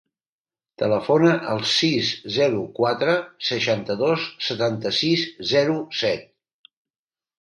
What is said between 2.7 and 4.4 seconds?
quatre, seixanta-dos,